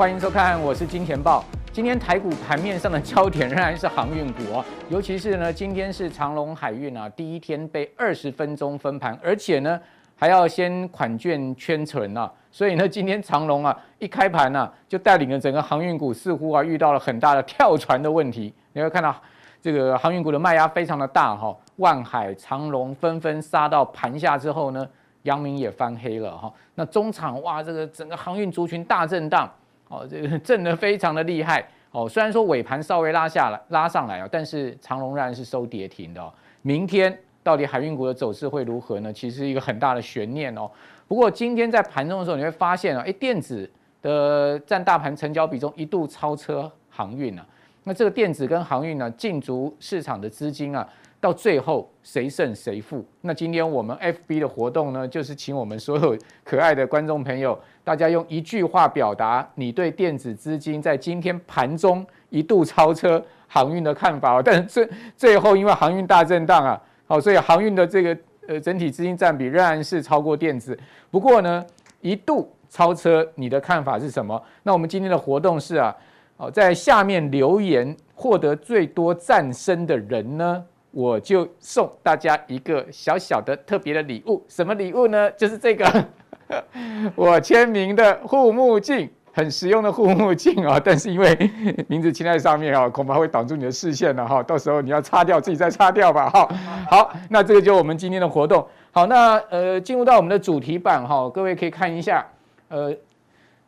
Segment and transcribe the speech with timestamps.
[0.00, 1.44] 欢迎收看，我是金钱豹。
[1.74, 9.78] 今天台股盘面上的焦点仍然是航运股哦，尤其是呢，今天是长荣海运啊，第一天被二十分钟分盘，而且呢
[10.16, 18.54] 还要先款券圈存啊，所以呢，今天长荣啊一开盘呢、啊，就带领了整个航运股似乎啊遇到了很大的跳船的问题。
[18.72, 19.14] 你会看到
[19.60, 24.88] 这个航运股的卖压非常的大哈，万海、长荣纷纷杀到盘下之后呢，
[25.24, 26.50] 阳明也翻黑了哈。
[26.74, 29.46] 那中场哇，这个整个航运族群大震荡。
[29.90, 32.08] 哦，这个 震得非常的厉害哦。
[32.08, 36.32] 虽然说尾盘稍微拉下来、拉上来啊，但是长荣仍然是收跌停的。
[36.62, 39.12] 明天到底海运股的走势会如何呢？
[39.12, 40.70] 其实一个很大的悬念哦。
[41.08, 43.68] 不过今天在盘中的时候，你会发现啊，哎，电子
[44.00, 47.44] 的占大盘成交比重一度超车航运啊。
[47.82, 50.88] 那这个电子跟航运呢，竞逐市场的资金啊。
[51.20, 53.04] 到最后谁胜谁负？
[53.20, 64.40] 那今天我们 FB 的活动呢，就是请我们所有可爱的观众朋友，大家用一句话表达你对电子资金在今天盘中一度超车航运的看法。
[64.40, 68.16] 但是最最后因为航运大震荡啊，好，所以航运的这个
[68.48, 70.78] 呃整体资金占比仍然是超过电子。
[71.10, 71.62] 不过呢，
[72.00, 74.42] 一度超车，你的看法是什么？
[74.62, 75.94] 那我们今天的活动是啊，
[76.38, 85.30] 好，在下面留言获得最多赞声的人呢，我就送大家一个小小的特别的礼物，什么礼物呢？
[85.32, 86.06] 就是这个
[87.14, 90.80] 我签名的护目镜，很实用的护目镜啊。
[90.82, 91.50] 但是因为
[91.86, 94.42] 名字签在上面啊，恐怕会挡住你的视线了哈。
[94.42, 96.48] 到时候你要擦掉，自己再擦掉吧哈。
[96.90, 98.66] 好，那这个就是我们今天的活动。
[98.90, 102.26] 好，那呃，进入到我们的主题版哈，各位可以看一下，
[102.66, 102.92] 呃，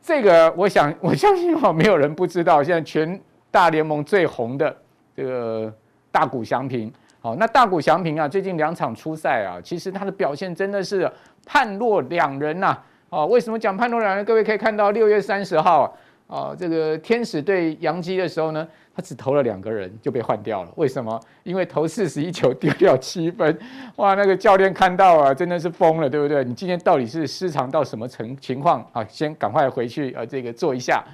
[0.02, 4.76] 这个我想我相信哈，没有人不知道，现在全大联盟最红的
[5.14, 5.72] 这个
[6.10, 6.92] 大谷翔平。
[7.22, 11.08] 好，那大谷翔平啊，最近两场初赛啊，其实他的表现真的是
[11.46, 12.76] 判若两人呐。
[13.10, 14.24] 哦，为什么讲判若两人？
[14.24, 15.96] 各位可以看到六月三十号
[16.26, 20.72] 啊，这个天使对洋基的时候呢，他只投了两个人就被换掉了。
[20.74, 21.20] 为什么？
[21.44, 23.56] 因为投四十一球丢掉七分，
[23.94, 26.42] 哇，那个教练看到啊，真的是疯了，对不对？
[26.42, 29.06] 你今天到底是失常到什么情情况啊？
[29.08, 31.04] 先赶快回去啊，这个做一下。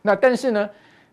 [0.00, 0.66] 那但是呢？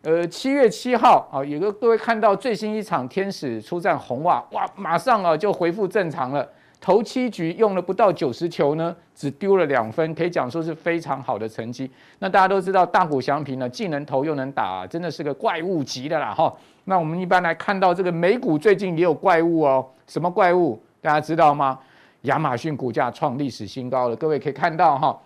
[0.06, 6.48] 呃，七月七号啊，有个各位看到最新一场天使出战红袜，哇，马上啊就恢复正常了。
[6.80, 11.90] 头七局用了不到九十球呢，只丢了两分，可以讲说是非常好的成绩。
[12.20, 16.56] 那大家都知道大谷翔平呢，既能投又能打，真的是个怪物级的啦哈。
[16.84, 20.80] 那我们一般来看到这个美股最近也有怪物哦，什么怪物？
[21.02, 21.80] 大家知道吗？
[22.22, 25.20] 亚马逊股价创历史新高了，各位可以看到哈，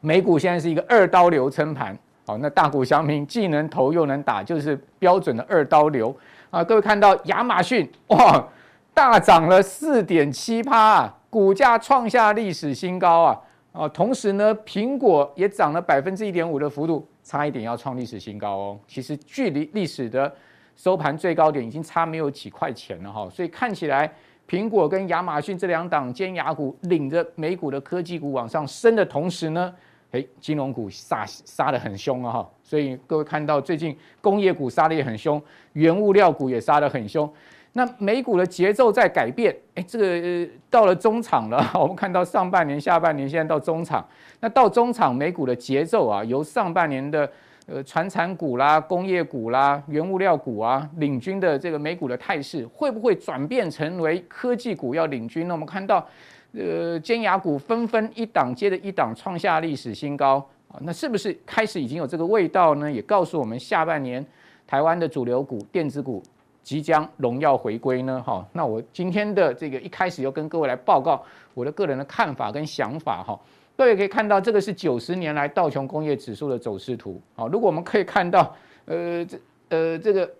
[0.00, 1.96] 美股现在是一个二刀流撑盘。
[2.24, 6.16] 好，那大谷翔平既能投又能打，就是标准的二刀流
[6.50, 6.62] 啊！
[6.62, 8.48] 各位看到亚马逊哇，
[8.94, 13.40] 大涨了四点七趴，股价创下历史新高啊！
[13.72, 18.78] 啊，同时呢，苹果也涨了百分之一点五的幅度，差一点要创历史新高哦。
[18.86, 20.32] 其实距离历史的
[20.76, 24.08] 收盘最高点已经差没有几块钱了哈，所以看起来
[24.48, 29.74] 苹果跟亚马逊这两档尖牙股领着美股的科技股往上升的同时呢。
[30.12, 35.42] 诶，金融股杀杀得很凶啊哈，所以各位看到最近工业股杀得也很凶，
[35.72, 37.30] 原物料股也杀得很凶。
[37.72, 44.06] 那美股的节奏在改变，诶，这个、呃、到了中场了，我们看到上半年、下半年，现在到中场。
[44.40, 47.26] 那到中场，美股的节奏啊，由上半年的
[47.64, 55.48] 呃传产股啦、工业股啦、原物料股啊领军的这个美股的态势，会不会转变成为科技股要领军？
[55.48, 56.06] 那我们看到。
[56.54, 60.36] 呃，尖牙股纷纷一档接着一档创下历史新高
[60.68, 62.92] 啊，那是不是开始已经有这个味道呢？
[62.92, 64.22] 也告诉我们下半年
[64.66, 66.22] 台湾的主流股电子股
[66.62, 68.22] 即将荣耀回归呢？
[68.22, 71.22] 哈，那我今天的这个一开始要跟各位来报告
[71.54, 73.40] 我的个人的看法跟想法哈。
[73.74, 77.18] 各位可以看到，这个是九十年来道琼工业指数的走势图。
[77.34, 78.54] 好，如果我们可以看到，
[78.84, 79.38] 呃，这
[79.70, 80.30] 呃这个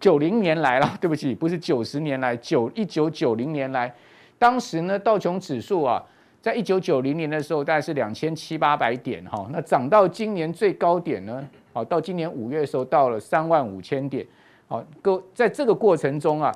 [0.00, 3.94] 九零年来了，对不起，不是九十年来，九一九九零年来。
[4.40, 6.02] 当时呢，道琼指数啊，
[6.40, 14.26] 在一九九零年的时候，大概是两千七八百点哈，那涨到今年最高点呢，好，到今年五月的时候到了三万五千点，
[14.66, 16.50] 好，各在这个过程中啊，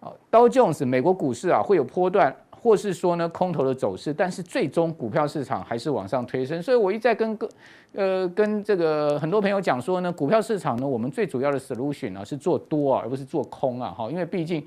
[0.00, 7.48] 啊，道琼斯美国股市啊会有波段，或是说呢空头的走势，但是最终股票市场还是往上推升，所以我一再跟各
[7.94, 14.62] 呃跟这个很多朋友讲说呢，股票市场呢，我们最主要的 solution 啊是做多啊，而不是做空啊，哈，因为毕竟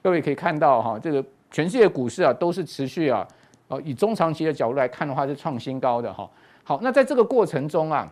[0.00, 1.24] 各位可以看到哈，这个。
[1.52, 3.28] 全世界股市啊都是持续啊，
[3.68, 6.28] 呃，以中长期的角度来看的话是创新高的哈。
[6.64, 8.10] 好，那在这个过程中啊，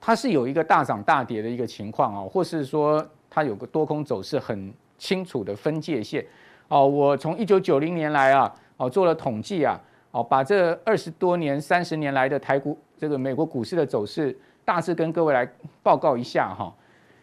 [0.00, 6.24] 它是有一个大涨大跌的一个情况啊，或是说它有个多空走势很清楚的分界线。
[6.68, 9.78] 哦，我从一九九零年来啊，哦做了统计啊，
[10.10, 15.46] 哦把这二十多年、三十年来的台股这个美国股市的走势大致跟各位来
[15.82, 16.74] 报告一下哈。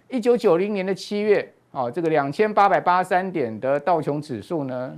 [0.10, 4.96] 一九九零年的七月，哦，这个两千八百八十三点的道琼指数呢，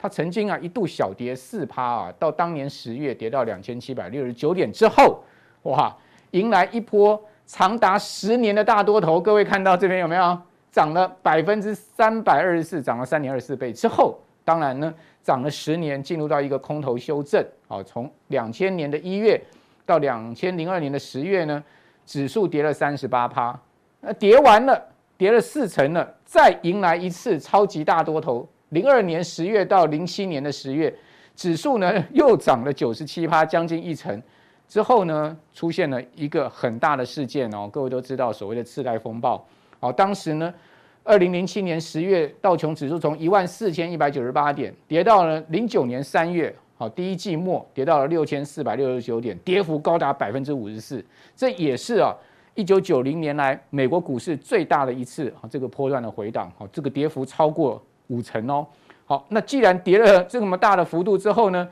[0.00, 5.22] 它曾经啊一度小跌四趴啊，到当年十月跌到两千七百六十九点之后，
[5.64, 5.94] 哇，
[6.30, 9.20] 迎来一波长达十年的大多头。
[9.20, 10.38] 各位看到这边有没有？
[10.72, 17.44] 涨了百分之三百二十四，涨了三点二十四倍之后，当然呢，涨了十年，进入到一个空头修正。
[17.66, 19.38] 好，从两千年的一月
[19.84, 21.62] 到两千零二年的十月呢，
[22.06, 23.60] 指数跌了三十八趴，
[24.00, 24.80] 那跌完了，
[25.18, 28.48] 跌了四成了，再迎来一次超级大多头。
[28.70, 30.92] 零二年十月到零七年的十月，
[31.36, 34.20] 指数呢又涨了九十七趴，将近一成。
[34.68, 39.44] 之后呢，出现了一个很大的事件哦，各位都知道所谓的次贷风暴。
[39.80, 40.54] 好，当时呢，
[41.02, 52.14] 二零零七年十月道琼指数从一万四千一百九十八点跌到了零九年三月，好，第一季末跌到了六千四百六十九点，跌幅高达百分之五十四，这也是啊
[52.54, 58.66] 一九九零年来美国股市最大的一次啊这个波段的回档，好，这个跌幅超过五成哦。
[59.06, 61.66] 好，那既然跌了这么大的幅度之后呢，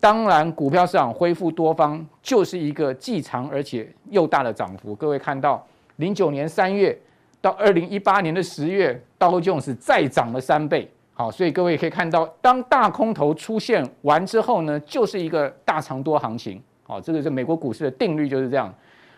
[0.00, 4.96] 当然股票市场恢复多方就是一个既长而且又大的涨幅。
[4.96, 5.64] 各位看到
[5.96, 6.98] 零九年三月。
[7.44, 10.90] 到二零一八年的十月，道琼斯再涨了三倍。
[11.12, 16.58] 好，所以各位可以看到，当大空头出现完之后呢，就是一个大长多行情。
[16.84, 18.72] 好，这个是美国股市的定律，就是这样。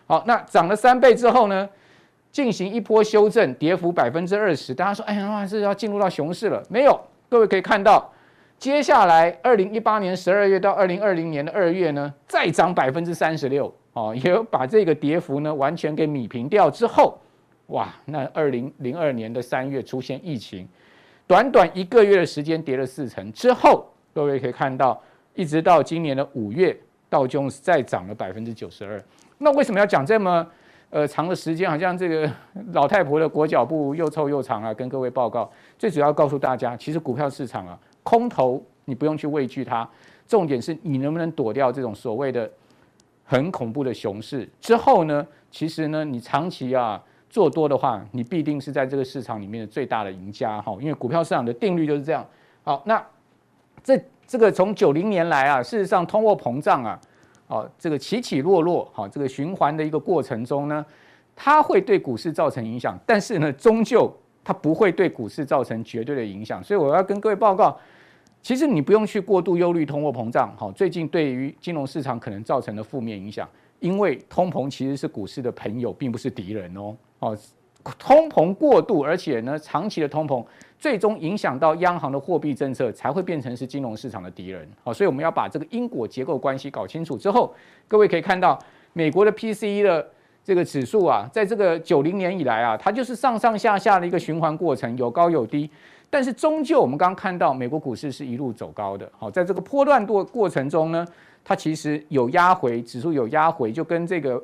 [0.07, 1.69] 好，那涨了三倍之后呢，
[2.37, 4.71] 进行一波修正，跌幅百分之二十。
[4.71, 6.61] 大家说，哎呀，是要进入到熊市了？
[6.69, 8.13] 没有，各位可以看到，
[8.59, 13.73] 接下来二零一八年十二月到二零二零年的二月呢，再涨百分之三十六。
[13.93, 17.17] 哦，也有把这个跌幅呢完全给弭平掉之后。
[17.69, 20.67] 哇，那二零零二年的三月出现疫情，
[21.25, 23.83] 短短一个月的时间跌了四成之后，
[24.13, 25.01] 各位可以看到，
[25.33, 26.77] 一直到今年的五月，
[27.09, 29.03] 道琼斯再涨了百分之九十二。
[29.39, 30.47] 那为什么要讲这么
[30.89, 31.69] 呃长的时间？
[31.69, 32.31] 好像这个
[32.73, 34.73] 老太婆的裹脚布又臭又长啊！
[34.73, 39.87] 跟各位报告，最主要告诉大家，其实股票市场啊，空头你不用去畏惧它，
[40.27, 42.49] 重点是你能不能躲掉这种所谓的
[43.23, 45.25] 很恐怖的熊市之后呢？
[45.49, 47.01] 其实呢，你长期啊。
[47.29, 52.25] 做多的话，你必定是在这个市场里面的最大的赢家哈，因为股票市场的定律就是这样。
[52.63, 53.05] 好，那
[53.83, 56.97] 这这个从九零年来啊，事实上通货膨胀啊，
[57.47, 60.85] 哦，这个起起落落，好，这个循环的一个过程中呢，
[61.35, 64.11] 它会对股市造成影响，但是呢，终究
[64.43, 66.63] 它不会对股市造成绝对的影响。
[66.63, 67.77] 所以我要跟各位报告，
[68.41, 73.47] 其实你不用去过度忧虑通货膨胀，好，最近对于金融市场可能造成的负面影响，
[73.79, 76.95] 因为通膨其实是股市的朋友，并不是敌人哦。
[77.19, 77.37] 哦，
[77.97, 80.45] 通膨过度，而且呢，长期的通膨
[80.79, 84.67] 最终影响到央行的货币政策，才会变成是金融市场的敌人。
[84.83, 87.53] 好，所以我们要把这个因果结构关系搞清楚之后，
[87.87, 88.57] 各位可以看到，
[88.93, 90.07] 美国的 PCE 的
[90.43, 95.69] 这个指数啊，在这个九零年以来啊，它就是上上下下的一个循环过程，有高有低。
[96.09, 99.09] 但是终究我们刚刚看到，美国股市是一路走高的。
[99.17, 101.05] 好，在这个波段过过程中呢，
[101.43, 104.43] 它其实有压回，指数有压回，就跟这个。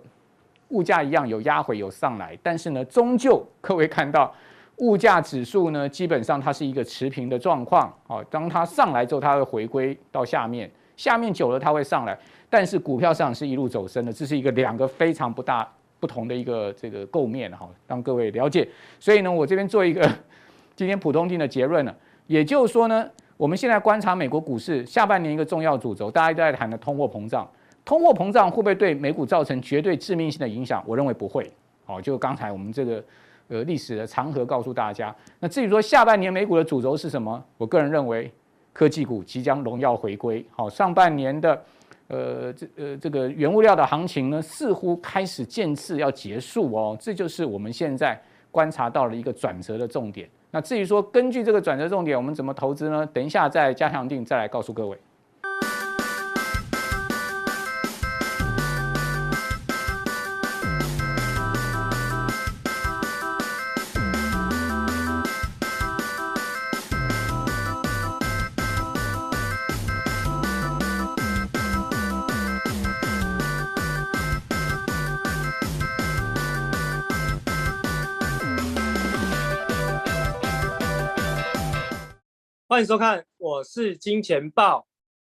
[0.70, 4.34] 物价一样有压回有上来，但是呢，终究各位看到
[4.78, 7.94] 物价指数呢，基本上它是一个持平的状况。
[8.08, 12.18] 哦，当它上来之后，它会回归到下面，下面久了它会上来，
[12.50, 18.68] 但是股票上是一路走升的，这是一个两个非常不大不同的一个这个构面哈，让各位了解。
[19.00, 20.10] 所以呢，我这边做一个
[20.76, 21.96] 今天普通錠的结论了，
[22.28, 27.48] 也就是说呢，我们现在观察美国股市下半年一个重要主轴，大家都在谈的通货膨胀。
[27.86, 30.82] 通货膨胀会不会对美股造成绝对致命性的影响？
[30.88, 31.52] 我认为不会。
[31.86, 33.04] 好，就刚才我们这个
[33.48, 35.16] 呃历史的长河告诉大家。
[35.40, 37.44] 那至于说下半年美股的主轴是什么？
[37.58, 38.32] 我个人认为
[38.72, 40.46] 科技股即将荣耀回归。
[40.52, 41.64] 好，上半年的
[42.08, 46.98] 呃这呃这个原物料的行情呢，似乎开始渐次要结束哦。
[47.00, 48.20] 这就是我们现在
[48.52, 50.30] 观察到了一个转折的重点。
[50.52, 53.06] 那至于说根据这个转折重点，我们怎么投资呢？
[53.14, 54.98] 等一下再加强定再来告诉各位。
[82.74, 84.88] 欢迎收看，我是金钱豹，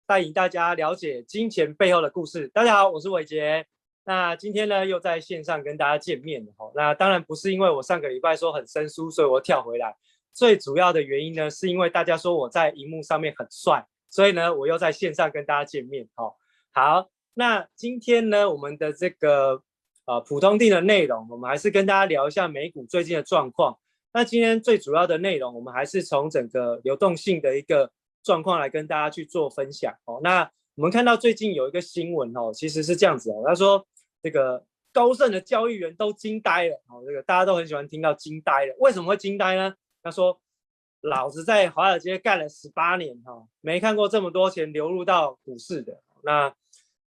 [0.05, 2.49] 带领大家了解金钱背后的故事。
[2.49, 3.65] 大家好，我是伟杰。
[4.03, 6.51] 那今天呢，又在线上跟大家见面了。
[6.75, 9.95] 那当然不是因为我上个礼拜说很生疏，所以我跳回来。
[10.33, 16.09] 最主要的原因呢，是因为大家说我在荧幕上面很帅，所以呢，我又在线上跟大家见面。
[16.15, 16.35] 好，
[16.73, 19.63] 好，那今天呢，我们的这个
[20.03, 23.79] 呃普通錠的内容，我们还是跟大家聊一下美股最近的状况。
[24.13, 27.91] 那今天最主要的内容，我们还是从整个流动性的一个
[28.23, 30.19] 状况来跟大家去做分享哦。
[30.23, 33.85] 那我们看到最近有一个新闻哦，其实是这样子哦，他说
[34.21, 39.73] 这个高盛的交易员都惊呆了哦，这个大家都很喜欢听到惊呆了，为什么会惊呆呢？
[40.03, 40.39] 他说。
[41.01, 45.97] 老子在华尔街干了十八年哈，没看过这么多钱流入到股市的。
[46.23, 46.53] 那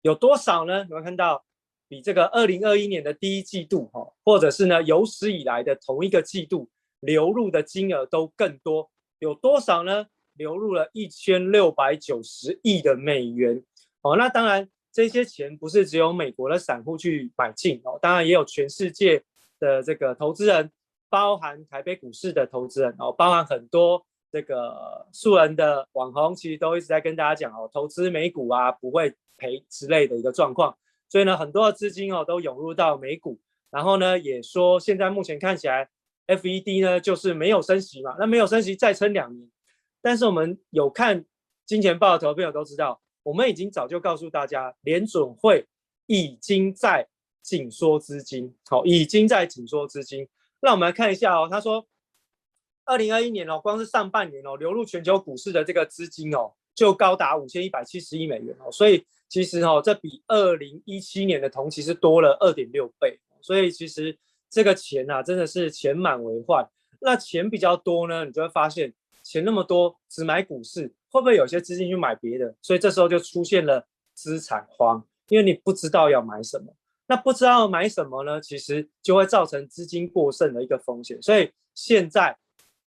[0.02, 0.82] 有多少呢？
[0.88, 1.44] 你会看到
[1.86, 6.68] 比这个二零二一年的第一季度哈，或者是呢有史以来的同一个季度
[7.00, 8.90] 流入的金额都更多。
[9.18, 10.06] 有多少呢？
[10.34, 13.62] 流入了一千六百九十亿的美元。
[14.02, 19.22] 哦，那当然这些钱不是只有美国的散户去买进哦，当然也有全世界
[19.58, 20.70] 的这个投资人。
[21.08, 30.76] 包含台北股市的投资人哦，包含很多这个素人的网红，其实都一直在跟大家讲哦，投资美股啊不会赔之类的一个状况。
[31.08, 33.38] 所以呢，很多的资金哦都涌入到美股，
[33.70, 35.88] 然后呢也说现在目前看起来
[36.26, 39.48] ，FED 呢就是没有升息嘛，那没有升息再撑两年。
[40.00, 41.24] 但是我们有看
[41.64, 45.66] 金钱报的投资朋友都知道，我们已经早就告诉大家，联准会
[46.06, 47.08] 已经在
[47.42, 50.28] 紧缩资金，好，已经在紧缩资金。
[50.60, 51.86] 那我们来看一下哦，他说，
[52.84, 64.16] 二零二一年哦，光是上半年哦，流入全球股市的这个资金哦，就高达五千一百七十亿美元哦，所以其实哦，这比二零一七年的同期是多了二点六倍，所以其实
[64.50, 66.68] 这个钱啊，真的是钱满为患。
[67.00, 72.54] 那钱比较多呢，你就会发现钱那么多，只买股市，会不会有些资金去买别的？
[72.62, 76.74] 所以这时候就出现了资产荒，因为你不知道要买什么。
[77.08, 78.40] 那不知道买什么呢？
[78.40, 81.20] 其实就会造成资金过剩的一个风险。
[81.22, 82.36] 所以现在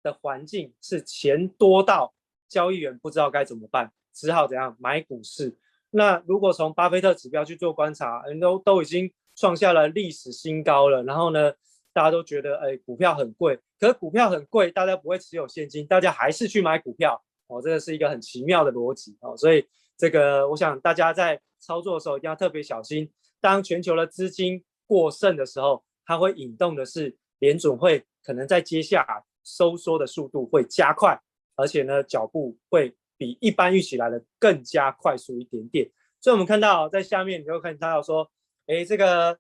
[0.02, 2.14] 的环境是钱多到
[2.48, 5.56] 交易员不知道该怎么办，只好怎样买股市。
[5.92, 11.02] 那如果从巴菲特指标去做观察，人都都已经创下了历史新高了。
[11.04, 11.52] 然后呢，
[11.94, 13.58] 大家都觉得哎，股票很贵。
[13.80, 17.62] 可是股票很贵，大家不会持有现金，大家还是去买股票哦。
[17.62, 19.38] 这个是一个很奇妙的逻辑哦。
[19.38, 19.66] 所以
[19.98, 23.10] 这个我想大家在操作的时候一定要特别小心。
[23.40, 31.18] 当全球的资金过剩的时候，它会引动的是联准会可能在接下来收缩的速度会加快，
[31.56, 35.90] 而且呢，脚步会比一般预期来的更加快速一点点。
[36.20, 38.30] 所以，我们看到在下面你会看到说，
[38.70, 39.40] 哎，这个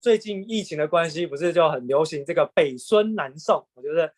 [0.00, 3.64] 最近疫情的关系，不是就很流行这个北孙南送？
[3.74, 4.12] 我觉得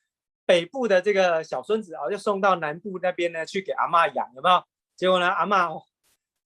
[0.47, 4.65] 北部的这个小孙子啊，就送到南部那边呢去给阿嬷养，有没有？
[4.97, 5.83] 结果呢，阿嬷。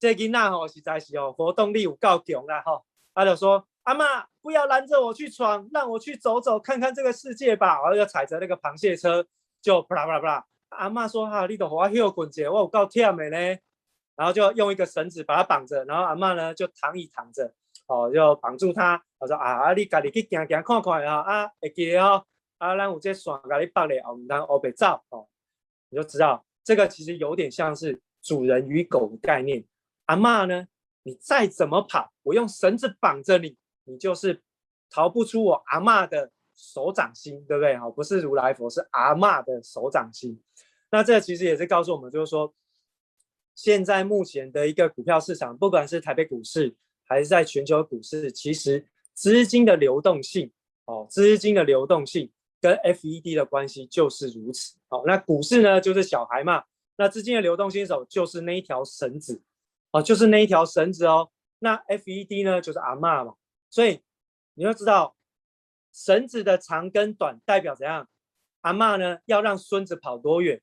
[0.01, 7.79] 这囡仔吼实在是哦，活动力有够强啦吼，他就说阿嬷不要拦着我去闯，让我去走走看看这个世界吧。
[7.81, 9.25] 然后就踩着那个螃蟹车，
[9.61, 10.45] 就啪啦啪啦啪啦。
[10.71, 13.57] 阿嬷说哈，你都我休滚姐，我有够忝的呢。
[14.17, 17.53] 然后就用一个绳子把它绑着，然后阿嬷呢就躺椅躺着，
[17.87, 19.01] 哦，就绑住他。
[19.19, 22.23] 我说啊，你家己去行行看看哈，啊，会记得哦，
[22.57, 25.27] 啊，咱有这线给你绑咧，哦，唔通黑白走哦。
[25.89, 29.63] 你就知道这个其实有点像是主人与狗的概念。
[30.05, 30.67] 阿嬷呢？
[31.03, 34.41] 你再怎么跑，我用绳子绑着你，你就是
[34.89, 37.77] 逃不出我阿嬷的手掌心，对不对？
[37.77, 40.37] 哈，不是如来佛，是阿嬷的手掌心。
[40.89, 42.53] 那这其实也是告诉我们，就是说，
[43.55, 46.75] 现在目前的一个股票市场，不管是台北股市
[47.07, 50.51] 还是在全球股市，其实资金的流动性，
[50.85, 54.75] 哦，资金的流动性跟 FED 的关系就是如此。
[54.89, 56.63] 好，那股市呢，就是小孩嘛，
[56.97, 59.41] 那资金的流动性手就是那一条绳子。
[59.91, 61.31] 哦，就是那一条绳子哦。
[61.59, 63.35] 那 FED 呢，就是阿嬷嘛。
[63.69, 64.01] 所以
[64.53, 65.15] 你要知道，
[65.93, 68.09] 绳子的长跟短代表怎样？
[68.61, 70.61] 阿嬷呢，要让孙子跑多远？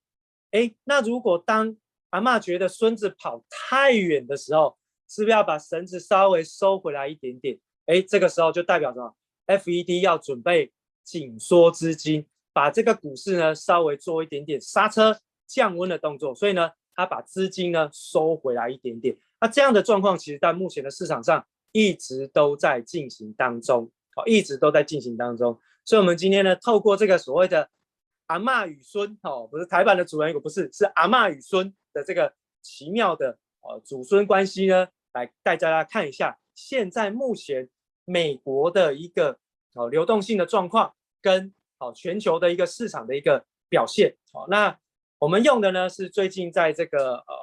[0.50, 1.74] 哎，那如果当
[2.10, 4.76] 阿嬷觉得孙子跑太远的时候，
[5.08, 7.58] 是不是要把绳子稍微收回来一点点？
[7.86, 9.14] 哎，这个时候就代表什么
[9.46, 16.34] ？FED 要准备紧缩资金，把这个股市呢稍微做一点点刹车降温的动作。
[16.34, 16.70] 所以呢。
[16.96, 25.60] 他把资金呢收回来一点点，那这样的状况，其实在目前的市场上一直都在进行当中，哦，一直都在进行当中。
[25.84, 27.68] 所以，我们今天呢，透过这个所谓的
[28.26, 32.32] 阿嬷与孙，哦，不是台版的主人，不是，是阿嬷与孙的这个
[32.62, 37.70] 奇妙的呃祖孙关系呢，来带大家看一下现在目前
[38.04, 39.38] 美国的一个
[39.74, 44.78] 哦流动性的状况，跟好全球的一个市场的一个表现，好，那。
[45.20, 47.34] 我们用的呢是最近在这个呃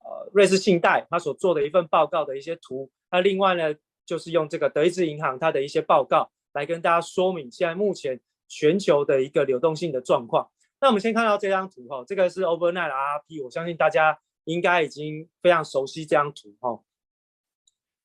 [0.00, 3.74] 呃瑞士信贷它所做的一份报告的一些图，那另外呢
[4.04, 10.50] 就是用这个德意志银行它的一些报告来跟大家说明现在目前全球的一个流动性的状况。
[10.78, 16.78] 那我们先看到这张图哈，这个是 overnight RRP，我相信大家应该已经非常熟悉这张图哈。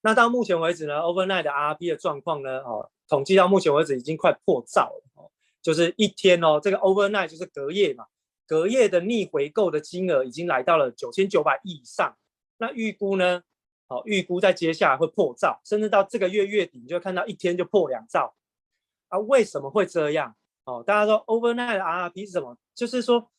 [0.07, 5.29] 那到目前为止呢，overnight 的 RRP 的状况呢，哦，统计到目前为止已经快破兆了哦，
[5.61, 8.05] 就是一天哦，这个 overnight 就是隔夜嘛，
[8.47, 12.15] 隔夜的逆回购的金额已经来到了九千九百亿以上。
[12.57, 13.43] 那预估呢，
[13.89, 18.33] 哦，预估在接下来会破兆，甚至到这个月月底，你就看到一天就破两兆。
[19.09, 20.33] 啊，为什么会这样？
[20.63, 22.57] 哦，大家说 overnight 的 RRP 是什么？
[22.73, 23.29] 就是说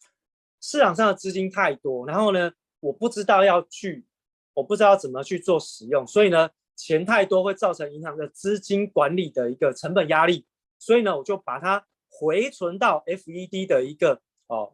[0.60, 4.04] 市场上的资金太多，然后呢，我不知道要去，
[4.52, 10.46] 我不知道怎么去做使用，所以呢，钱太多会造成银行的资金管理的一个成本压力，
[10.78, 14.72] 所以呢，我就把它回存到 FED 的一个哦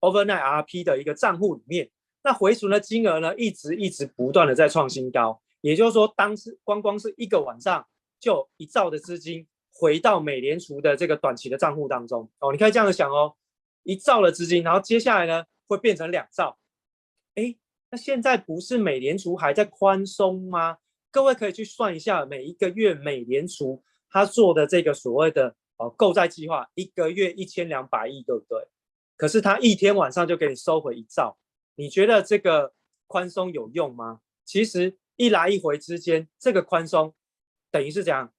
[0.00, 1.88] overnight R P 的一个账户里面。
[2.24, 7.86] 那回存的金额呢，一直一直不断的在创新高，也就是说，当时光光是一个晚上
[8.18, 13.36] 就一兆的资金回到美联储的这个短期的账户当中哦，你可以这样想哦，
[13.84, 16.58] 一兆的资金，然后接下来呢会变成两兆，
[17.36, 17.54] 哎，
[17.90, 20.78] 那现在不是美联储还在宽松吗？
[21.14, 23.80] 各位可以去算一下，每一个月美联储
[24.10, 28.66] 他做的这个所谓的哦购债计划，一个月一千两百亿，对不对？
[29.16, 31.38] 可是他一天晚上就给你收回一兆。
[31.76, 32.74] 你觉得这个
[33.06, 34.22] 宽松有用吗？
[34.44, 37.14] 其实一来一回之间，这个宽松
[37.70, 38.32] 等于是这样，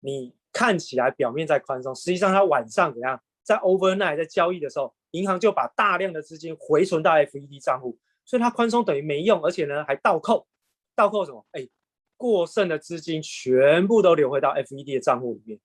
[0.00, 10.46] 你看起来表面在宽松，实际上它晚上怎样，在 overnight 在交易的时候，银行就把大量的资金回存到 FED 账户，所以它宽松等于没用，而且呢还倒扣，
[10.94, 11.46] 倒扣什么？
[11.52, 11.66] 哎，
[12.16, 15.60] 过剩的资金全部都流回到 FED 的账户里面，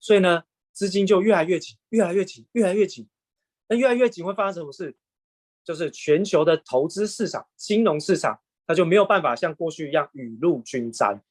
[0.00, 0.42] 所以呢
[0.72, 3.08] 资金就越来越紧，越来越紧，越来越紧。
[3.68, 4.94] 那越来越紧会发生什么事？
[5.64, 11.22] 就是全球的投资市场、金融市场，它就没有办法像过去一样雨露均沾。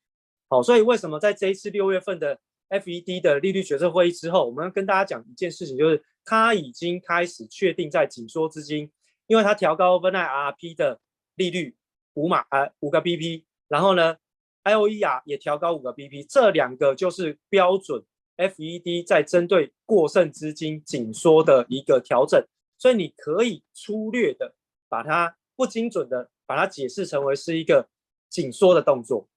[0.48, 8.90] 好，所以为什么在这一次六月份的 FED 的利率决策会议之后，我们要跟大家讲一件事情，就是它已经开始确定在紧缩资金，
[9.28, 11.00] 因为它调高 overnight R P 的
[11.36, 11.76] 利率
[12.14, 14.16] 五码呃五个 BP，然后呢
[14.64, 18.04] IOER 也调高五个 BP，这两个就是标准
[18.38, 22.44] FED 在针对过剩资金紧缩的一个调整。
[22.78, 24.56] 所以你可以粗略的
[24.90, 27.88] 把它不精准的把它解释成为是一个
[28.30, 29.28] 紧缩的动作，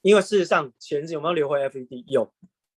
[0.00, 2.04] 因为事实上钱有没有流回 FED？
[2.08, 2.32] 有，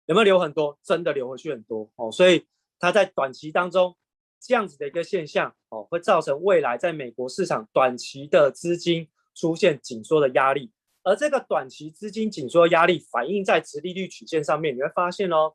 [0.06, 0.78] 有没有流很多？
[0.82, 2.12] 真的流回去很多哦。
[2.12, 2.46] 所以
[2.78, 3.96] 它在短期当中
[4.38, 10.70] 这样子的一个现象哦，会造成未来在美国市场短期的资金出现紧缩的压力，
[11.04, 15.54] 而这个短期资金紧缩压力反映在殖利率曲线上面，你会发现哦，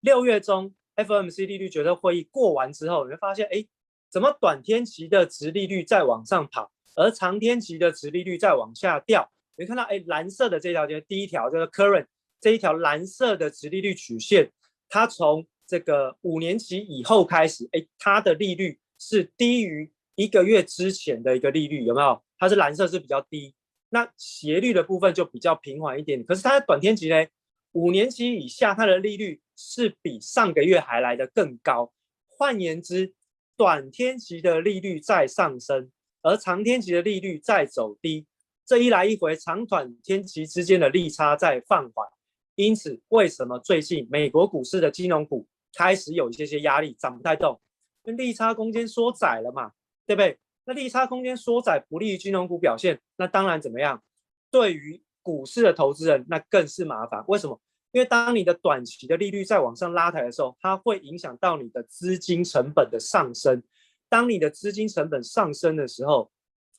[0.00, 0.72] 六月中。
[0.96, 3.66] FOMC 利率决策会议过完之后，你会发现，哎，
[4.08, 9.28] 怎么短天期的殖利率在往上跑，而长天期的殖利率在往下掉？
[9.56, 12.06] 你看到，哎，蓝色的这条就是第一条，就是 current
[12.40, 14.48] 这一条蓝色的殖利率曲线，
[14.88, 22.22] 它从这个五年期以后开始，哎，它的利率是低于一个月之前的一个利率，有没有？
[22.38, 23.52] 它是蓝色是比较低，
[23.94, 26.24] 那斜率的部分就比较平缓一点。
[26.24, 27.24] 可是它的短天期呢？
[27.70, 31.92] 五年期以下，它的利率是比上个月还来得更高。
[32.26, 33.14] 换言之，
[33.56, 38.26] 短天期的利率在上升，而长天期的利率在走低。
[38.66, 42.08] 这一来一回，长短天期之间的利差在放缓。
[42.56, 47.60] 因此，为什么最近美国股市的金融股开始有一些些压力，涨不太动？
[48.02, 49.70] 因为利差空间缩窄了嘛，
[50.04, 50.36] 对不对？
[50.64, 54.02] 那利差空间缩窄不利于金融股表现，那当然怎么样？
[54.50, 57.60] 对于股市的投资人那更是麻烦，为什么？
[57.92, 63.62] 因为当你的短期的利率在往上拉抬的时候，它会影响到你的资金成本的上升。
[64.08, 66.30] 当你的资金成本上升的时候，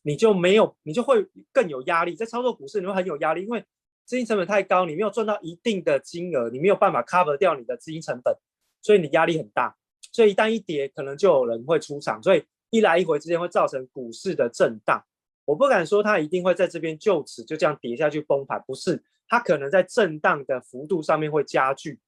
[0.03, 2.15] 你就没有，你就会更有压力。
[2.15, 3.59] 在操作股市，你会很有压力，因为
[4.05, 8.35] 资金成本太高，你没有赚到一定的金额，你没有办法 cover 掉你的资金成本，
[8.81, 9.75] 所以你压力很大。
[10.11, 12.43] 所以一旦一跌，可能就有人会出场，所以
[12.75, 15.01] 一来一回之间会造成股市的震荡。
[15.45, 21.99] 我不敢说它一定会在这边就此就这样跌下去崩盘，不是，它可能在震荡的幅度上面会加剧，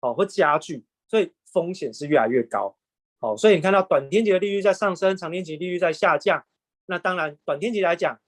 [0.00, 2.76] 哦，会加剧，所以风险是越来越高，
[3.20, 6.44] 哦，所以你看到短天期的利率在上升，长天期利率在下降，
[6.86, 8.20] 那当然短天期来讲，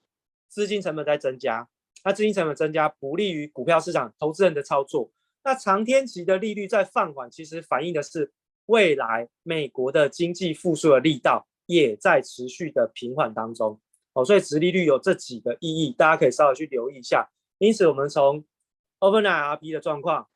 [0.47, 1.69] 资金成本在增加，
[2.03, 5.11] 那资金成本增加不利于股票市场投资人的操作，
[5.43, 8.31] 那长天期的利率在放缓，其实反映的是
[8.65, 13.79] 未来美国的经济复苏的力道也在持续的平缓当中。
[14.13, 17.29] 哦，所以殖利率有这几个意义，大家可以稍微去留意一下。
[17.59, 18.43] 因此，我们从
[18.99, 20.27] overnight RP 的状况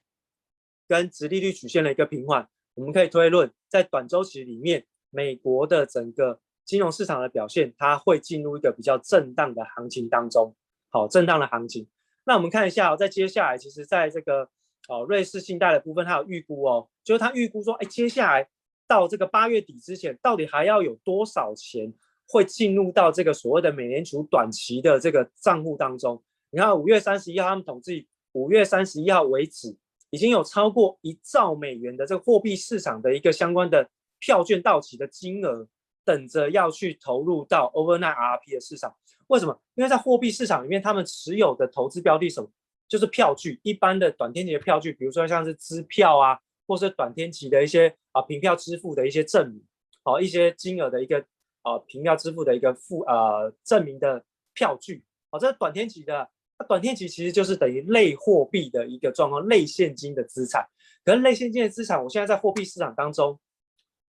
[0.88, 10.56] 跟殖利率曲线的一个平缓，我们可以推论，在短周期里面，美国的整个金融市场的表现，它会进入一个比较震荡的行情当中。
[10.89, 11.88] 好，震荡的行情。
[12.26, 14.48] 那我们看一下，在接下来，其实在这个
[14.88, 18.48] 哦瑞士信贷的部分，它有预估哦，就是它预估说，哎，接下来
[18.93, 21.91] 到这个八月底之前，到底还要有多少钱？
[22.25, 29.75] 会进入到这个所谓的美联储短期的这个账户当中，你看五月三十一号他们统计，五月三十一号为止，
[30.10, 33.88] 已经有超过一兆美元的这个货币市场的一个相关的
[34.19, 35.67] 票券到期的金额，
[36.06, 38.95] 等着要去投入到 overnight RRP 的市场。
[39.27, 39.62] 为什么？
[39.75, 42.49] 因为在货币市场里面，他们持有的投资标的什么？
[42.88, 49.62] 就是票据，一般的短天期的票据，比如说像是支票啊，或是短天期的一些啊凭票支付的一些证明，
[50.04, 51.19] 好、啊、一些金额的一个
[51.63, 54.23] 啊凭票支付的一个付呃证明的
[54.54, 56.30] 票据，好、啊，这是短天期的。
[56.58, 60.65] 那短天期其实就是等于类货币的一个状况，类现金的资产。
[61.04, 63.38] 可是类现金的资产，我现在在货币市场当中，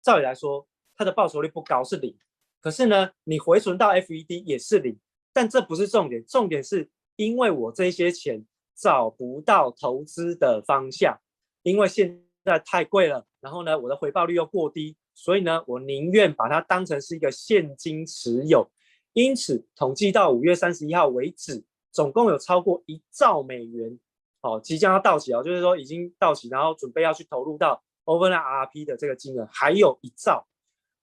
[0.02, 2.14] 照理来说，它的报酬率不高，是零。
[2.60, 4.98] 可是呢，你回存到 FED 也是零。
[5.32, 11.18] 但这不是重点，重点是因为我这些钱找不到投资的方向，
[11.62, 18.70] 因为现在太贵了，然后呢，我的回报率又过低，所以呢，我宁愿把它当成是一个现金持有。
[19.12, 23.98] 因此，统计到五月三十一号为止，总共有超过一兆美元，
[24.40, 30.46] 哦，即将要到期哦，就是说已经到期，然后准备要去投入到 overnight RP 的这个金额还有一兆。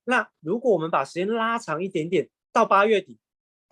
[0.04, 3.19] 那如果我们把时间拉长一点点，到八月底。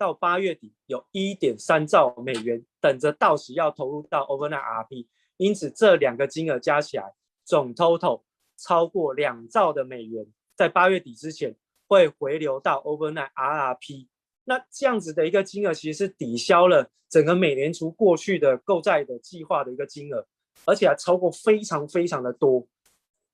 [0.00, 7.12] 到八月底有一点三兆美元等着到期要投入到 overnight RRP，因此这两个金额加起来
[7.48, 8.20] 总 total
[8.58, 11.56] 超过两兆的美元，在八月底之前
[11.86, 14.06] 会回流到 overnight RRP。
[14.44, 20.26] 那这样子的一个金额其实是抵消了整个美联储过去的购债的计划的一个金额，
[20.66, 22.68] 而且还超过非常非常的多。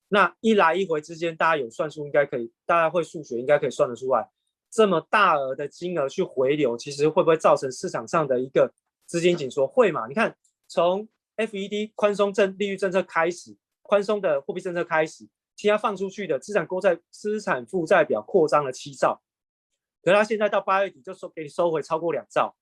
[0.06, 4.30] 那一来一回之间，大家有算数应该可以，大家会数学应该可以算得出来。
[4.70, 8.72] 这么大额的金额去回流，其实会不会造成市场上的一个
[9.06, 9.66] 资金紧缩？
[9.66, 10.06] 会嘛？
[10.06, 10.36] 你看，
[10.68, 19.22] 从 FED 宽松政利率政策开始，宽松的货币政策开始，其他放出去的资产购债资产负债表扩张了七兆，
[20.02, 22.56] 可是它现在到八月底就收给你收回超过两兆，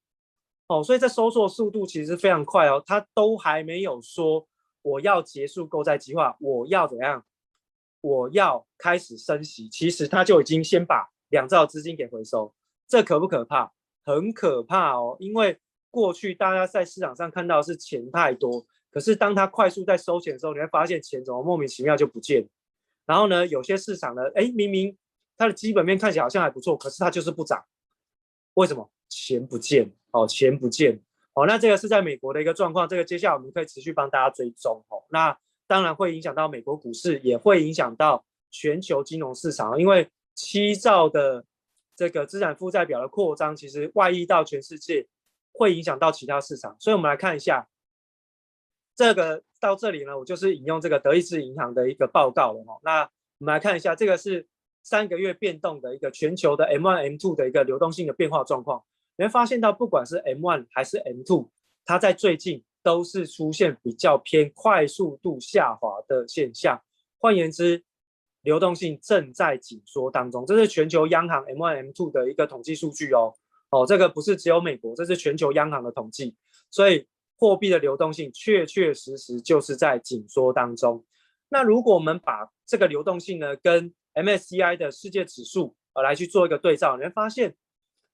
[0.67, 4.47] 哦，所以这收缩速度其实非常快哦，它都还没有说
[4.83, 7.25] 我要结束购债计划，我要怎样？
[8.01, 11.09] 我要开始升息，其实它就已经先把。
[11.29, 12.53] 两兆资金给回收，
[12.87, 13.73] 这可不可怕？
[14.05, 15.17] 很可怕哦！
[15.19, 15.59] 因为
[15.91, 22.47] 过去大家在市场上看到是钱太多，可是当它快速在收钱的时候，你会发现钱怎么莫名其妙就不见。
[23.07, 24.97] 然后呢，有些市场呢，哎，明明
[25.37, 27.65] 它的基本面看起来好像还不错，可是它就是不涨。
[28.55, 28.89] 为什么？
[29.09, 31.01] 钱不见哦，钱不见
[31.35, 31.47] 哦。
[31.47, 35.03] 那这个是在美国的一个状况，这个接下来我们可以持续帮大家追踪哦。
[35.11, 40.09] 那当然会影响到美国股市，也会影响到全球金融市场，因为。
[40.35, 41.45] 七兆的
[41.95, 45.07] 这个资产负债表的扩张，其实外溢到全世界，
[45.53, 46.75] 会影响到其他市场。
[46.81, 47.69] 所以，我们来看一下
[48.95, 52.79] 这个到这里呢，我就是引用这个德意志银行的一个报告了哈。
[52.83, 53.03] 那
[53.39, 54.47] 我们来看一下，这个是
[54.83, 58.83] 三个月变动的一个全球的 M1、M2 的一个流动性的变化状况。
[59.17, 61.49] 你会发现到，不管是 M1 还是 M2，
[61.85, 66.81] 它在最近都是出现比较偏快速度下滑的现象。
[67.19, 67.83] 换言之，
[68.43, 73.33] 流动性正在紧缩当中，这是全球央行 M1、M2 的一个统计数据哦。
[73.71, 76.35] 哦，这个不是只有美国，这是全球央行的统计。
[76.71, 77.07] 所以
[77.43, 81.05] 货币的流动性确确实实就是在紧缩当中。
[81.49, 87.53] 那如果我们把这个流动性呢跟 MSCI 的世界指数呃来去做一个对照，你会发现，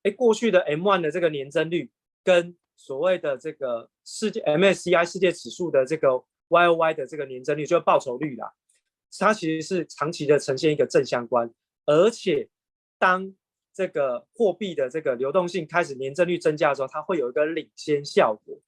[0.03, 1.91] 哎，过去的 M1 的这个年增率
[2.25, 6.09] 跟所谓的这个世界 MSCI 世界指数的这个
[6.49, 8.51] YOY 的这个年增率，就是报酬率啦。
[9.19, 11.53] 它其实是长期的呈现一个正相关，
[11.85, 12.49] 而且
[12.99, 13.35] 当
[13.75, 18.59] 这个货币的这个流动性开始年增率增加的时候，它会有一个领先效果。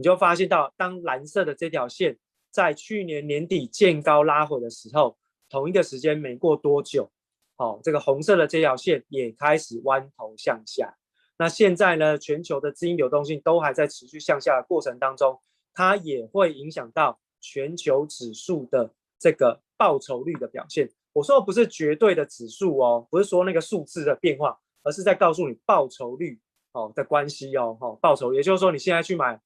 [0.00, 2.16] 你就发现到，当蓝色的这条线
[2.50, 5.18] 在去年年底见高拉回的时候，
[5.50, 7.10] 同一个时间没过多久，
[7.56, 10.96] 哦，这个红色的这条线也开始弯头向下。
[11.36, 15.38] 那现在呢，全球的资金流动性都还在持续向下的过程当中，
[15.74, 19.60] 它也会影响到全球指数的这个。
[19.80, 26.38] 报酬率的表现，我说的不是绝对的指数哦，不是说那个数字的变化，而是在告诉你报酬率
[26.72, 29.40] 哦的关系哦，哈，报酬，也就是说你现在去买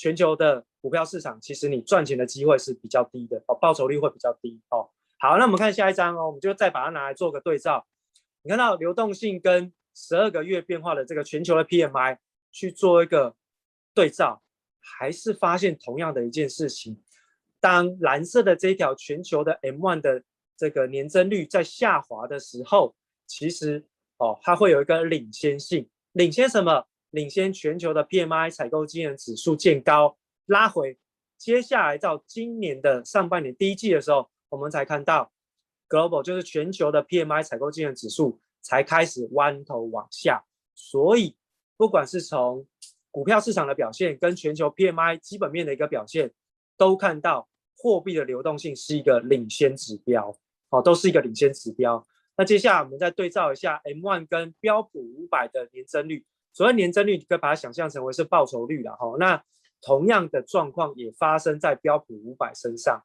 [0.00, 4.88] 全球的股票市场，其实你赚钱的机会是比较低的哦，报酬率会比较低哦。
[5.18, 7.86] 好，那我们看下一张哦，我们就再把它拿来做个对照，
[8.40, 12.16] 你看到流动性跟十二个月变化的这个全球的 PMI
[12.50, 13.36] 去做一个
[13.92, 14.42] 对照，
[14.80, 16.98] 还是发现同样的一件事情。
[17.60, 20.22] 当蓝色的这一条全球的 M1 的
[20.56, 22.94] 这个年增率在下滑的时候，
[23.26, 23.84] 其实
[24.16, 26.86] 哦，它会有一个领先性，领先什么？
[27.10, 30.98] 领先全球的 PMI 采购经理指数见高拉回，
[31.38, 35.32] 接下来到今年的上半年第一季的时候，我们才看到
[35.88, 40.44] Global 就是全球的 PMI 采购经理指数才开始弯头往下，
[40.74, 41.36] 所以
[41.76, 42.66] 不管是从
[43.10, 46.30] 股票市场的表现跟全球 PMI 基本面的一个表现，
[46.76, 50.36] 都看到货币的流动性是一个领先指标，
[50.68, 52.06] 哦，都是一个领先指标。
[52.36, 59.14] 那接下来我们再对照一下 M1 跟标普五百的年增率，所谓年增率，你可以把它想象成为是报酬率了哈。
[59.18, 59.42] 那
[59.80, 63.02] 同样的状况也发生在标普五百身上，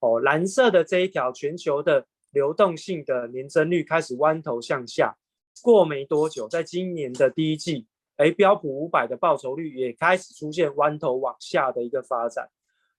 [0.00, 5.16] 哦，蓝色的这一条全球的流动性的年增率开始弯头向下，
[5.62, 12.48] 过没多久，在今年的第一季，哎，标普五百的报酬率也开始出现弯头往下的一个发展。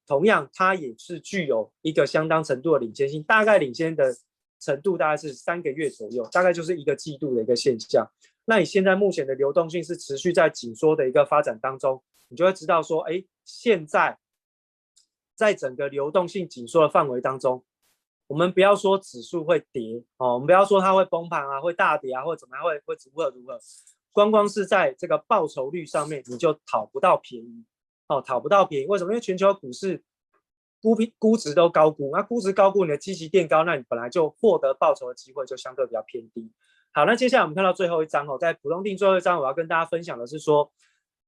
[0.07, 4.11] 同样，它也是具有一个相当程度的领先性，大概领先的
[4.59, 8.09] 程度大概是三个月左右，大概就是一个季度的一个现象。
[8.49, 12.01] 那你现在目前的流动性是持续在紧缩的一个发展当中。
[12.29, 14.17] 你就会知道说，哎，现在
[15.35, 17.63] 在整个流动性紧缩的范围当中，
[18.25, 23.59] 我们不要说指数会跌哦，我们不要说它会崩盘啊，会大跌啊，或者怎么样会会如何如何，
[24.11, 27.63] 光光是在这个报酬率上面，你就讨不到便宜
[28.07, 28.85] 哦，讨不到便宜。
[28.87, 29.11] 为什么？
[29.11, 30.03] 因为全球股市
[30.81, 36.51] 估估估值都高估，那估值高估，你的积极垫高，那你本来就获得报酬的机会就相对比较偏低。
[36.91, 40.71] 好，那接下来我们看到最后一张哦，在普通定最后一张，我要跟大家分享的是说。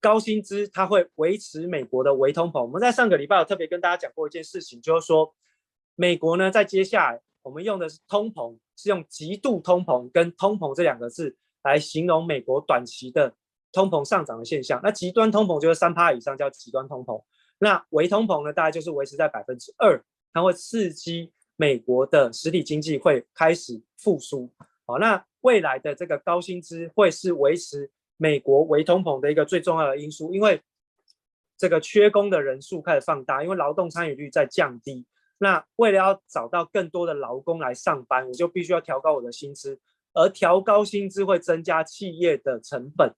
[0.04, 2.64] 高薪资它会维持美国的微通膨。
[2.64, 5.32] 我们在上个礼拜有特别跟大家讲过一件事情，就是说
[5.94, 13.32] 美国呢，在接下来我们用的是通膨，是用极度通膨跟通膨这两个字来形容美国短期的
[13.72, 14.82] 通膨上涨的现象。
[14.84, 17.24] 那极端通膨就是三趴以上叫极端通膨，
[17.60, 24.52] 那微通膨呢，大概就是维持在百分之二，它会刺激美国的实体经济会开始复苏。
[24.92, 27.90] 好，那未来的这个高薪资会是维持。
[28.18, 30.62] 美国微通膨的一个最重要的因素，因为
[31.58, 35.08] 这个缺工的人数开始放大，因为劳动参与率在降低。
[35.40, 39.80] 那为了要找到更多的劳工来上班，我就必须要调高我的薪资，
[40.14, 43.12] 而调高薪资会增加企业的成本，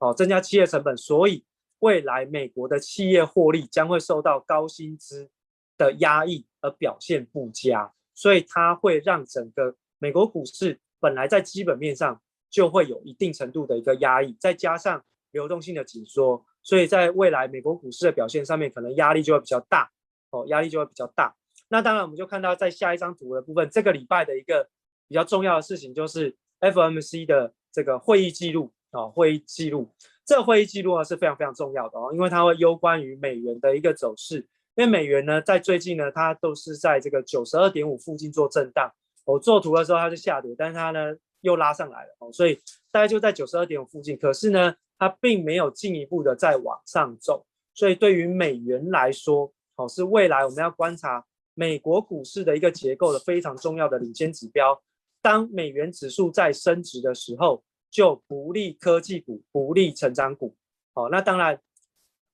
[0.00, 1.46] 哦，增加企业成本，所以
[1.78, 5.30] 未来美国的企业获利将会受到高薪资
[5.78, 12.18] 的压抑而表现不佳，所以它会让整个美国股市本来在基本面上。
[12.52, 19.90] 就会有一定程度的一个压抑，再加上流动性的紧缩，所以在未来美国股市的表现上面，可能压力就会比较大
[20.32, 21.34] 哦，压力就会比较大。
[21.68, 24.68] 那当然，我们就看到在下一张图的部分，这个礼拜的一个
[25.08, 29.88] 比较重要的事情就是 FOMC 的这个会议记录啊，会议记录。
[30.26, 34.46] 这个会议记录呢是非常非常重要的哦，因为它会攸关于美元的一个走势。
[34.74, 38.92] 因为美元呢，在最近呢，它都是在这个九十二点五附近做震荡。
[39.24, 41.16] 我做图的时候它就下跌，但是它呢。
[41.42, 42.54] 又拉上来了，所以
[42.92, 44.16] 大概就在九十二点五附近。
[44.16, 47.44] 可是呢，它并没有进一步的再往上走。
[47.74, 54.80] 所以对于美元来说，哦，是未来我们要观察美国股市的一个结构的非常重要的领先指标。
[55.20, 60.54] 当美元指数在升值的时候，就不利科技股，不利成长股。
[60.94, 61.60] 哦，那当然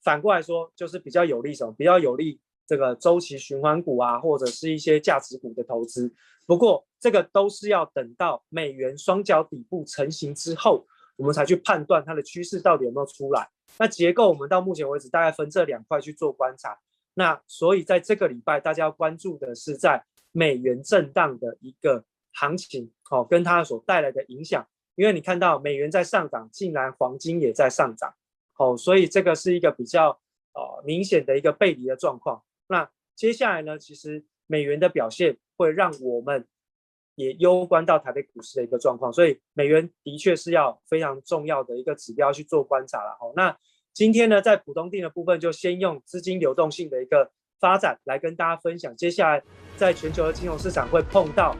[0.03, 1.72] 反过来说，就是比较有利什么？
[1.79, 6.12] 比较有利这个周期循环股啊，或者是一些价值股的投资。
[6.48, 13.46] 不过，这个都是要等到美元双脚底部成型之后，我们才去判断它的趋势到底有没有出来。
[13.76, 16.78] 那结构我们到目前为止大概分这两块去做观察。
[17.12, 24.66] 那所以在这个礼拜，大家要关注的是在美元震荡的一个行情，哦，跟它所带来的影响。
[24.94, 28.14] 因为你看到美元在上涨，竟然黄金也在上涨，
[28.56, 30.18] 哦，所以这个是一个比较
[30.54, 32.42] 呃明显的一个背离的状况。
[32.68, 35.37] 那接下来呢，其实美元的表现。
[35.58, 36.46] 会让我们
[37.16, 43.16] 也攸关到台北股市的一个状况，所以美元的确是要非常重要的一个指标去做观察了。
[43.18, 43.58] 好，那
[43.92, 48.96] 今天呢，在浦东定的部分，就先用资金流动性的一个发展来跟大家分享。
[48.96, 49.42] 接下来，
[49.78, 51.56] 在全球的金融市场会碰到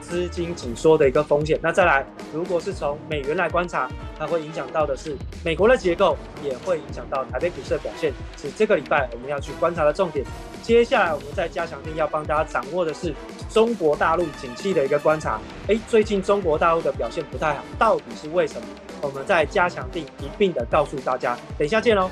[0.00, 1.58] 资金紧缩的一个风险。
[1.62, 10.24] 那再来，如果是从美元来观察，它会影响到的是美国的结构，也会影响到台北股市的表现，是这个礼拜我们要去观察的重点。
[10.62, 13.12] 接下来我们在加强定要帮大家掌握的是
[13.50, 15.40] 中国大陆景气的一个观察。
[15.68, 18.66] 诶，最近中国大陆的表现不太好，到底是为什么？
[19.00, 21.36] 我们在加强定一并的告诉大家。
[21.58, 22.08] 等一下见喽。